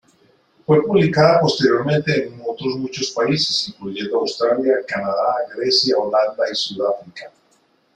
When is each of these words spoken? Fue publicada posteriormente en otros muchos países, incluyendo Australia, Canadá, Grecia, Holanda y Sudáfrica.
Fue 0.65 0.81
publicada 0.83 1.39
posteriormente 1.41 2.25
en 2.25 2.41
otros 2.47 2.75
muchos 2.79 3.11
países, 3.11 3.69
incluyendo 3.69 4.17
Australia, 4.17 4.77
Canadá, 4.87 5.35
Grecia, 5.55 5.95
Holanda 5.95 6.43
y 6.51 6.55
Sudáfrica. 6.55 7.31